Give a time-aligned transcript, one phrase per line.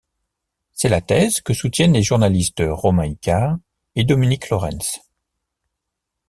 [0.73, 3.59] C'est la thèse que soutiennent les journalistes Romain Icard
[3.93, 4.99] et Dominique Lorentz.